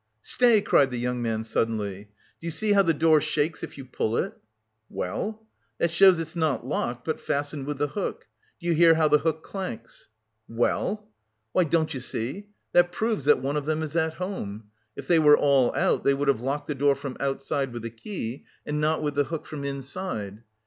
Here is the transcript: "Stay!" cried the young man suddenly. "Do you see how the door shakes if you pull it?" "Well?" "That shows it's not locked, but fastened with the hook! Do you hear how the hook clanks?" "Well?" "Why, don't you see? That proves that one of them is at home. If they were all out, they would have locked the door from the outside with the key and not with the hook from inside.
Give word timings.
"Stay!" 0.23 0.61
cried 0.61 0.89
the 0.89 0.97
young 0.97 1.21
man 1.21 1.43
suddenly. 1.43 2.05
"Do 2.39 2.47
you 2.47 2.49
see 2.49 2.71
how 2.73 2.81
the 2.81 2.91
door 2.91 3.21
shakes 3.21 3.61
if 3.61 3.77
you 3.77 3.85
pull 3.85 4.17
it?" 4.17 4.33
"Well?" 4.89 5.45
"That 5.77 5.91
shows 5.91 6.17
it's 6.17 6.35
not 6.35 6.65
locked, 6.65 7.05
but 7.05 7.19
fastened 7.19 7.67
with 7.67 7.77
the 7.77 7.89
hook! 7.89 8.25
Do 8.59 8.65
you 8.65 8.73
hear 8.73 8.95
how 8.95 9.07
the 9.09 9.19
hook 9.19 9.43
clanks?" 9.43 10.07
"Well?" 10.49 11.07
"Why, 11.51 11.65
don't 11.65 11.93
you 11.93 11.99
see? 11.99 12.47
That 12.73 12.91
proves 12.91 13.25
that 13.25 13.43
one 13.43 13.55
of 13.57 13.65
them 13.67 13.83
is 13.83 13.95
at 13.95 14.15
home. 14.15 14.71
If 14.95 15.07
they 15.07 15.19
were 15.19 15.37
all 15.37 15.71
out, 15.75 16.03
they 16.03 16.15
would 16.15 16.29
have 16.29 16.41
locked 16.41 16.65
the 16.65 16.73
door 16.73 16.95
from 16.95 17.13
the 17.13 17.23
outside 17.23 17.71
with 17.71 17.83
the 17.83 17.91
key 17.91 18.45
and 18.65 18.81
not 18.81 19.03
with 19.03 19.13
the 19.13 19.25
hook 19.25 19.45
from 19.45 19.63
inside. 19.63 20.41